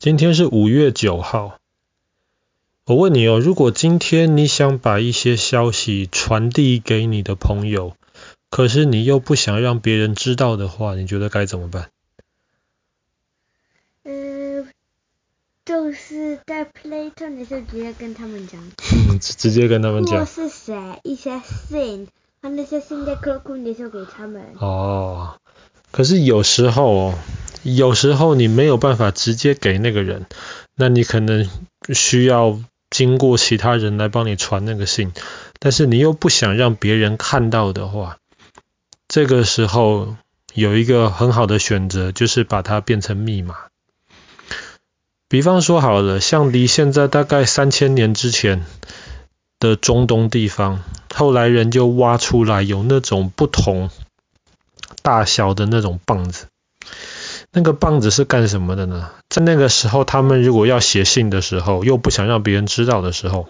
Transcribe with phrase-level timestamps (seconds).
[0.00, 1.58] 今天是五月九号。
[2.86, 7.94] 我问你哦，如果今天你想把一些消息传递给你的朋友，
[8.48, 11.90] 可是你又不想让别人知道的话，你觉得该怎么办？
[14.04, 14.70] 嗯，
[15.66, 18.58] 就是在 Playtone 的时候直接跟他们讲。
[19.10, 20.20] 嗯，直接跟他们讲。
[20.20, 22.08] 我是写一些信，
[22.40, 24.46] 把那些信在 Cloud 的时候给他们。
[24.60, 25.38] 哦，
[25.90, 27.14] 可是有时候哦。
[27.62, 30.26] 有时候你没有办法直接给那个人，
[30.74, 31.48] 那你可能
[31.92, 32.58] 需要
[32.88, 35.12] 经过其他人来帮你传那个信，
[35.58, 38.18] 但是你又不想让别人看到的话，
[39.08, 40.16] 这个时候
[40.54, 43.56] 有一个很好的选择，就是把它变成密码。
[45.28, 48.64] 比方说好了，像离现在大概三千年之前
[49.60, 50.82] 的中东地方，
[51.14, 53.90] 后来人就挖出来有那种不同
[55.02, 56.46] 大小的那种棒子。
[57.52, 59.10] 那个棒子是干什么的呢？
[59.28, 63.48] 在那个时候，他们如果要写信的时候，又不想让别人知道的时候，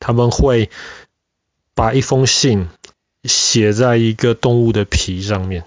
[0.00, 0.70] 他们会
[1.74, 2.68] 把一封信
[3.22, 5.64] 写在一个动物的皮上面。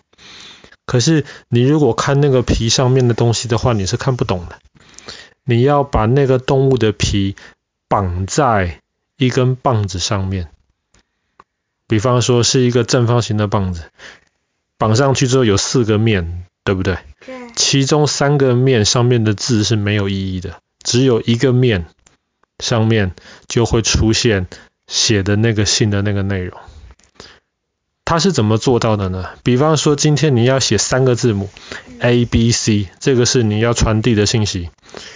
[0.85, 4.59] 可是你如果看那个皮上面的东西的话，你是看不懂的。
[5.45, 7.37] 你要把那个动物的皮
[7.87, 8.81] 绑在
[9.15, 10.49] 一根棒子上面，
[11.87, 13.83] 比方说是一个正方形的棒子，
[14.77, 16.43] 绑上去之后有四个面。
[16.65, 16.99] 对不对？
[17.59, 21.87] 其中三个面上面的字是没有意义的，只有一个面
[22.57, 23.11] 上面
[23.49, 24.47] 就会出现
[24.87, 26.57] 写的那个信的那个内容。
[28.05, 29.31] 它是怎么做到的呢？
[29.43, 31.49] 比方说，今天你要写三个字母
[31.99, 34.69] A B C，这个是你要传递的信息。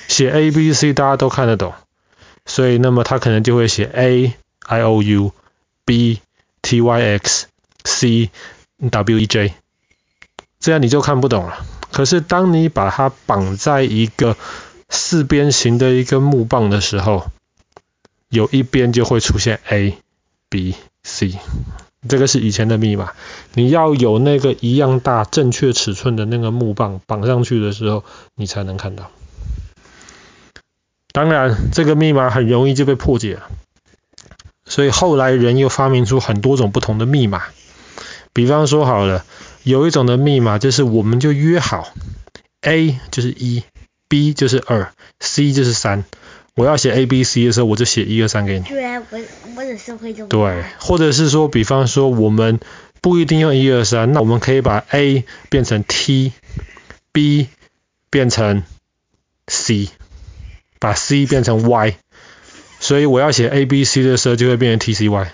[0.10, 1.74] 写 A B C 大家都看得懂，
[2.46, 4.34] 所以那么它可能就会写 A
[4.68, 5.32] I O U
[5.86, 6.20] B
[6.62, 7.48] T Y X
[7.86, 8.30] C
[8.92, 9.54] W E J。
[10.60, 11.66] 这样你就看不懂了。
[11.94, 14.36] 可是当你把它绑在一个
[14.90, 17.28] 四边形的一个木棒的时候，
[18.30, 19.96] 有一边就会出现 A、
[20.50, 21.36] B、C。
[22.10, 23.12] 这个是以前的密码。
[23.54, 28.04] 你要有那个一样大、正确尺寸的那个木棒绑上去的时候，
[28.36, 29.12] 你才能看到。
[31.12, 33.44] 当然，这个密码很容易就被破解了。
[34.66, 37.44] 所以后来人又发明出很多种不同的密码。
[38.34, 39.24] 比方说好了。
[39.64, 41.94] 有一种的密码就是，我们就约好
[42.62, 43.64] ，A 就是一
[44.10, 46.04] ，B 就是二，C 就是三。
[46.56, 48.66] 我要写 A B C 的时候，我就写一二三给你。
[48.66, 49.20] 对啊，我
[49.56, 50.30] 我只是会这么。
[50.30, 52.60] 对，或者是说，比方说，我们
[53.02, 57.48] 不一定用一二三，那我们可以把 A 变成 T，B
[58.12, 58.64] 变成
[59.48, 59.90] C，
[60.80, 61.96] 把 C 变成 Y。
[62.80, 65.32] 所以我要写 A B C 的时候，就会变成 T C Y。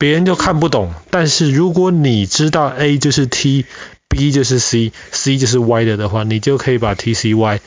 [0.00, 7.60] 别人就看不懂，但是如果你知道 A 就是 T，B 就是 C，C 就是 Y 的的话，你就可以把 T C Y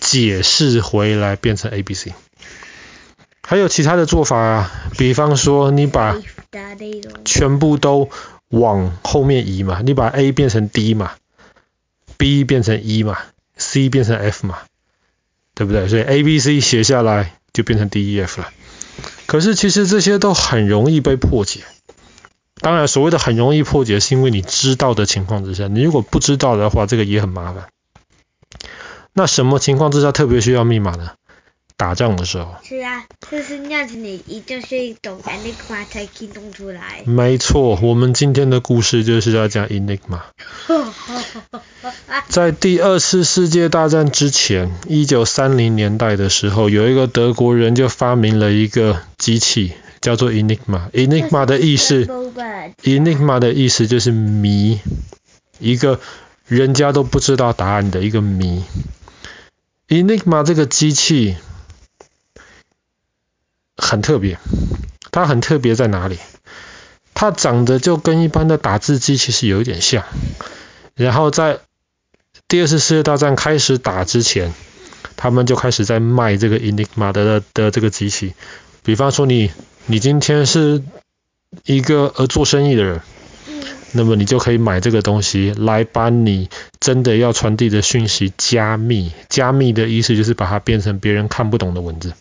[0.00, 2.12] 解释回来变成 A B C。
[3.40, 6.16] 还有其他的做法啊，比方说你把
[7.24, 8.10] 全部都
[8.48, 11.12] 往后面移嘛，你把 A 变成 D 嘛
[12.16, 13.16] ，B 变成 E 嘛
[13.56, 14.58] ，C 变成 F 嘛，
[15.54, 15.86] 对不对？
[15.86, 18.48] 所以 A B C 写下来就变成 D E F 了。
[19.30, 21.60] 可是其实这些都很容易被破解。
[22.56, 25.68] 当然，所谓的很容易破解，是因为你知道的情况之下。
[25.68, 27.68] 你如果不知道的话，这个也很麻烦。
[29.12, 31.12] 那什么情况之下特别需要密码呢？
[31.80, 32.56] 打仗的时候。
[32.62, 37.02] 是啊，就是那样子，你一定是懂 Enigma 才可以弄出来。
[37.06, 40.20] 没错，我们今天的故事就是要讲 Enigma。
[42.28, 50.90] 在第二次世界大战之前，一九三零年代的时候，有一个德国人就发明了一个机器，叫做 Enigma。
[50.90, 52.04] Enigma 的意思
[52.84, 54.80] ，Enigma 的意思就是谜，
[55.58, 55.98] 一个
[56.46, 58.62] 人家都不知道答案的一个谜。
[59.88, 61.36] Enigma 这个机器
[63.90, 64.38] 很特别，
[65.10, 66.16] 它很特别在哪里？
[67.12, 70.04] 它长得就跟一般的打字机其实有一点像。
[70.94, 71.58] 然后在
[72.46, 74.54] 第二次世界大战开始打之前，
[75.16, 78.34] 他们就开始在卖这个 Enigma 的的这个机器。
[78.84, 79.50] 比方说你
[79.86, 80.84] 你今天是
[81.64, 83.00] 一个呃做生意的人，
[83.90, 86.48] 那么你就可以买这个东西来把你
[86.78, 89.10] 真的要传递的讯息加密。
[89.28, 92.12] 加密的意思就是把它变成别人看不懂的文字。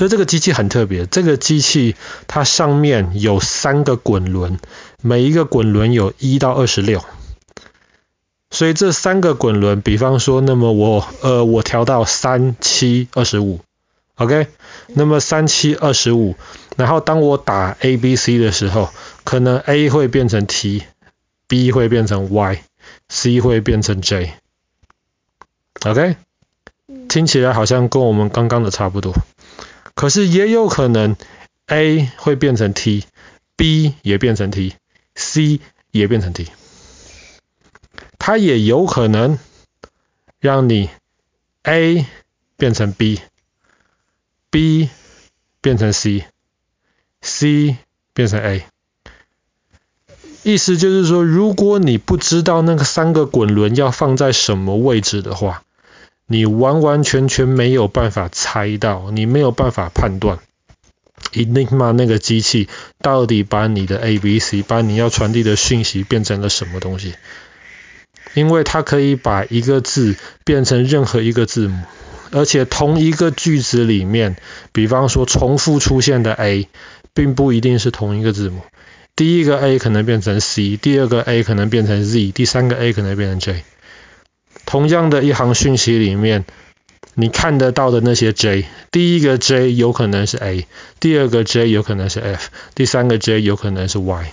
[0.00, 1.94] 所以这个机器很特别，这个机器
[2.26, 4.58] 它上面有三个滚轮，
[5.02, 7.04] 每一个滚轮有一到二十六。
[8.50, 13.60] 所以这三个滚轮，比方说，那么我呃我调到三七二十五
[14.14, 14.46] ，OK，
[14.86, 16.34] 那么三七二十五，
[16.78, 18.88] 然后当我打 A B C 的时候，
[19.24, 24.32] 可能 A 会变成 T，B 会变成 Y，C 会变成 J。
[25.84, 26.16] OK，
[27.10, 29.14] 听起来好像跟我们刚刚的差不多。
[30.00, 31.14] 可是也有可能
[31.66, 35.60] A 会变成 T，B 也变成 T，C
[35.90, 36.48] 也变成 T。
[38.18, 39.38] 它也有可能
[40.38, 40.88] 让你
[41.64, 42.06] A
[42.56, 44.88] 变成 B，B
[45.60, 47.76] 变成 C，C
[48.14, 48.64] 变成 A。
[50.44, 55.62] 意思就是说，如果你不知道那个三个滚轮要放在什么位置的话，
[56.32, 60.38] 你完完全全没有办法猜到，你没有办法判断
[61.32, 62.68] ，Enigma 那个机器
[63.02, 67.14] 到底把你的 ABC，把你要传递的讯息变成了什么东西。
[68.34, 71.82] 因为它可以把一个字变成任何一个字母，
[72.30, 74.36] 而且同一个句子里面，
[74.70, 76.68] 比方说重复出现的 A，
[77.12, 78.60] 并不一定是同一个字母。
[79.16, 83.64] 第一个 A 可能变成 C，第二个 A 可能变成 Z，第三个 A 可能变成 J。
[84.70, 86.44] 同样的一行讯息里面，
[87.14, 90.68] 你看得到的那些 J，第一个 J 有可能是 A，
[91.00, 94.30] 第二个 J 有可能是 F，第三个 J 有可能是 Y。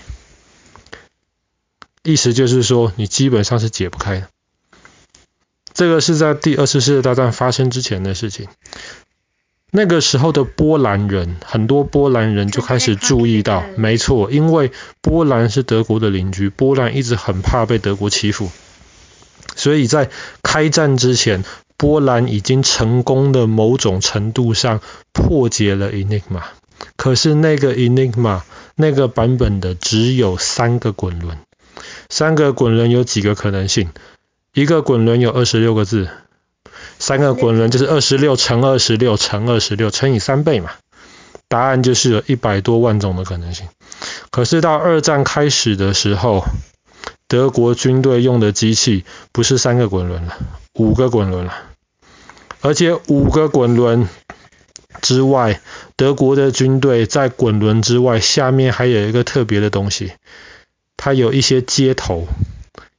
[2.04, 4.28] 意思就是说，你基本上是解不开的。
[5.74, 8.48] 这个是在第二次世界大战发生之前的事情。
[9.72, 18.52] 那个时候的波兰人，很多波兰人就开始注意到，没错，因为波兰是德国的邻居，波兰一直很怕被德国欺负，
[19.68, 20.10] 所以在
[20.44, 21.44] 开战之前，
[21.76, 24.80] 波兰已经成功的某种程度上
[25.12, 26.44] 破解了 Enigma。
[26.96, 28.44] 可是那个 Enigma
[28.76, 31.40] 那个版本的只有三个滚轮，
[32.08, 33.90] 三个滚轮有几个可能性？
[34.54, 36.08] 一个滚轮有二十六个字。
[36.98, 40.72] 三个滚轮就是二十六乘二十六乘二十六乘以三倍嘛，
[41.50, 43.68] 答案就是有一百多万种的可能性。
[44.32, 46.46] 可是到二战开始的时候，
[47.28, 50.38] 德国军队用的机器不是三个滚轮了，
[50.74, 51.54] 五个滚轮了，
[52.62, 54.08] 而且五个滚轮
[55.02, 55.60] 之外，
[55.96, 60.14] 德国的军队在滚轮之外下面还有一个特别的东西，
[60.96, 62.28] 它有一些接头。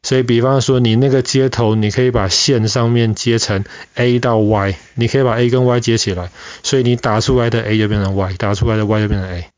[0.05, 3.65] 所以，比方说，你那个接头，你可以把线上面接成
[3.97, 6.31] A 到 Y，你可以把 A 跟 Y 接起来，
[6.63, 9.51] 所以你打出来的 A 就变成 Y，打出来的 Y 就变成 A，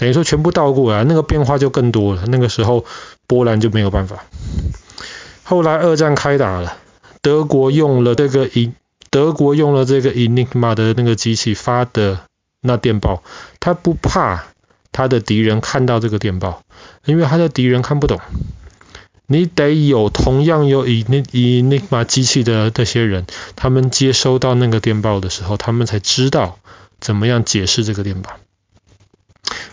[0.00, 2.24] 等于说全部倒过来，那个变化就更多了。
[2.26, 2.86] 那个时候
[3.26, 4.24] 波兰就没有办法。
[5.42, 6.78] 后来二战开打了，
[7.20, 8.72] 德国用了这个 E，
[9.10, 12.20] 德国用了这个 Enigma 的那个机器发的
[12.62, 13.22] 那电报，
[13.60, 14.46] 他不怕
[14.90, 16.62] 他的敌人看到这个电报，
[17.04, 18.18] 因为他的敌人看不懂。
[19.26, 26.58] 你得有同样有以那以那把机器的这些人，他们接收到那个电报的时候，他们才知道
[27.00, 28.30] 怎么样解释这个电报。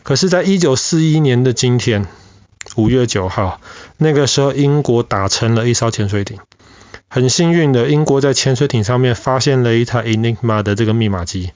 [0.07, 2.07] 可是，在一九四一年的今天，
[2.77, 3.59] 五月九号，
[3.97, 6.39] 那个时候英国打沉了一艘潜水艇。
[7.09, 11.51] 很幸运的，英国在潜水艇上面发现了一台 Enigma 的这个密码机，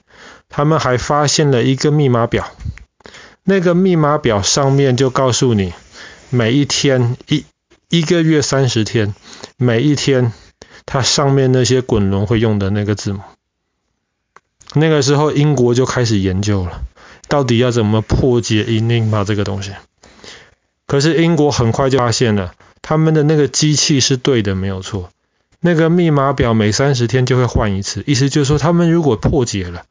[0.50, 2.46] 他们还发现了一个密码表。
[3.42, 5.72] 那个密码表上面就告诉你
[6.28, 7.46] 每一天一。
[7.88, 9.14] 一个月三十天，
[9.56, 10.30] 每一天
[10.84, 13.20] 它上面那些滚轮会用的那个字母，
[14.74, 16.82] 那个时候英国就开始研究了，
[17.32, 19.72] 到底要怎么破解 Enigma 这个东西。
[20.86, 25.08] 可是英国很快就发现了，他们的那个机器是对的，没有错。
[25.58, 29.86] 那个密码表每三十天就会换一次，意思就是说，他们如果破解了，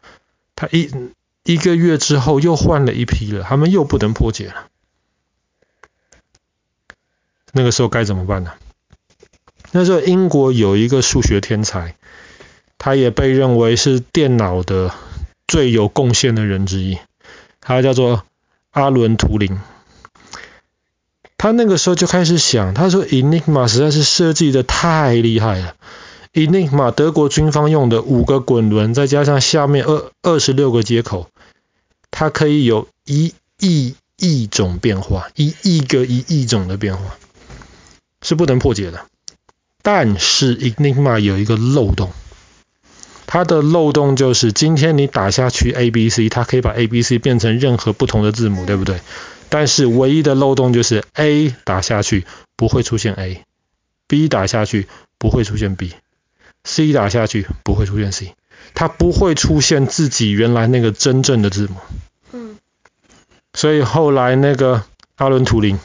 [0.55, 0.91] 他一
[1.43, 4.67] 一个月之后又换了一批了，他们又不能破解了。
[7.53, 8.51] 那个时候该怎么办呢？
[9.71, 11.95] 那时候英国有一个数学天才，
[12.77, 14.93] 他也被认为是电脑的
[15.47, 16.99] 最有贡献的人之一，
[17.71, 18.23] 他叫做
[18.71, 19.59] 阿伦·图灵。
[21.37, 25.75] 他那个时候就开始想，他说：“Enigma 实在是设计的太厉害了
[26.33, 31.29] ，Enigma 德国军方用的五个滚轮，再加上下面二二十六个接口，
[32.11, 37.17] 它可以有一亿亿种变化，一亿个一亿种的变化。”
[38.23, 39.05] 是不能破解的，
[39.81, 42.11] 但是 Enigma 有一个漏洞，
[43.33, 48.99] 它的漏洞就是今天你打下去 A B C，它可以把 A B C 变成任何不同的字母，对不对？
[49.47, 52.25] 但是唯一的漏洞就是 A 打下去
[52.57, 58.35] 不会出现 A，B 打下去不会出现 B，C 打下去不会出现 C，
[58.73, 61.75] 它不会出现自己原来那个真正的字母。
[62.33, 62.57] 嗯，
[63.53, 64.83] 所以后来那个
[65.15, 65.79] 阿伦图灵。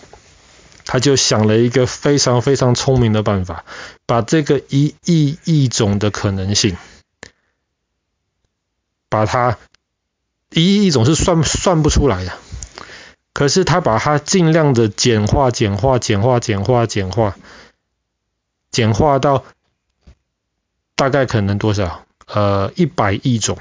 [0.88, 3.64] 他就想了一个非常非常聪明的办法，
[4.06, 6.76] 把这个一亿亿种的可能性，
[9.08, 9.58] 把它
[10.50, 12.32] 一亿亿种是算算不出来的，
[13.32, 17.36] 可是他把它尽量的简化、简化、简化、简化、简化，
[18.70, 19.44] 简化到
[20.94, 22.04] 大概可能多少？
[22.26, 23.58] 呃，一百亿种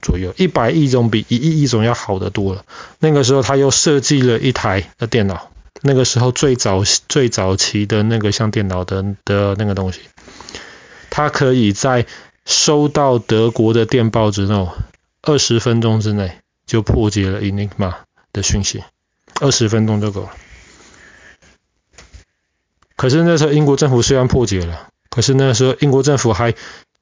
[0.00, 2.64] 左右，一百亿种比一亿亿种要好得多了。
[2.98, 5.50] 那个时候他又设计了一台的电脑，
[5.80, 10.00] 那个时候最早最早期的那个像电脑的的那个东西，
[11.10, 12.06] 它可以在
[12.44, 14.72] 收到德国的电报之后，
[15.22, 17.94] 二十分钟之内就破解了 Enigma
[18.32, 18.82] 的讯息，
[19.40, 20.30] 二十分钟就够了。
[22.96, 26.54] 可是那时候英国政府虽然破解了，可是那时候英国政府还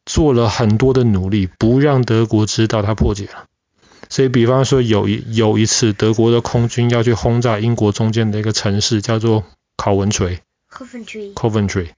[0.07, 3.47] 做了很多的努力，不让德国知道它破解了。
[4.09, 9.45] 所以，比方说有一有一次，德国的空军要去轰炸英国中间的一个城市，叫做
[9.77, 11.33] 考文垂 Coventry。
[11.35, 11.89] Coventry。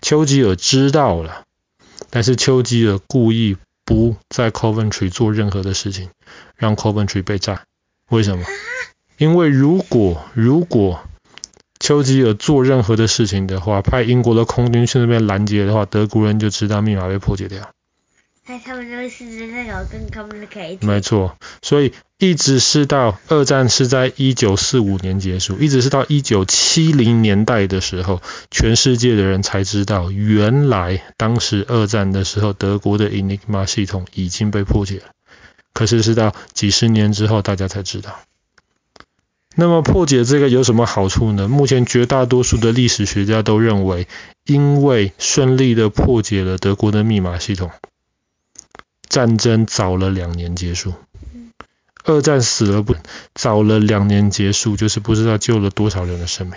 [0.00, 1.44] 丘吉尔知道了，
[2.14, 6.10] 但是丘吉尔故意不在 Coventry 做任何的事情，
[6.56, 7.62] 让 Coventry 被炸。
[8.10, 8.44] 为什么？
[9.16, 11.00] 因为如果如果
[11.80, 17.70] 丘吉尔做任何的事情的话，派英国的空军去那边拦截的话，德国人就知道密码被破解掉。
[18.44, 20.78] 他们就会试着那个跟他们的 K。
[20.80, 28.20] 没错，所以一直是到二战是在一九四五年结束，一直是到一九七零年代的时候，
[28.50, 35.04] 全世界的人才知道，原来当时二战的时候，德国的 Enigma 系统已经被破解了。
[35.72, 38.18] 可是是到几十年之后，大家才知道。
[39.54, 41.46] 那么破解这个有什么好处呢？
[41.46, 44.08] 目前绝大多数的历史学家都认为，
[44.46, 47.70] 因为顺利的破解了德国的密码系统，
[49.12, 50.94] 战争早了两年结束。
[52.02, 52.96] 二战死了不
[53.34, 56.56] 早了两年结束，就是不知道救了多少人的生命。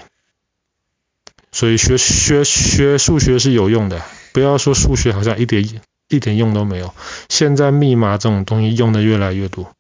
[1.52, 6.94] 所以学学学数学是有用的，不要说数学好像一点一点用都没有。
[7.28, 9.74] 现在密码这种东西用的越来越多。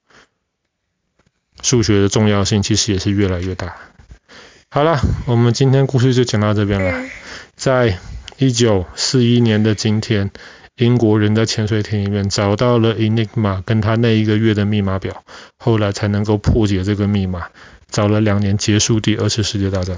[1.62, 3.77] 数学的重要性其实也是越来越大。
[4.70, 7.10] 好了，我们今天故事就讲到这边了。
[7.55, 7.98] 在
[8.38, 10.29] 一九四一年的今天，
[10.77, 15.24] 英国人在潜水艇里面找到了 Enigma 跟他那一个月的密码表，
[15.58, 17.48] 后来才能够破解这个密码，
[17.89, 19.98] 找了两年结束第二次世界大战。